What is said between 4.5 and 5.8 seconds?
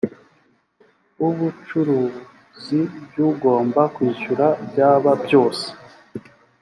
byaba byose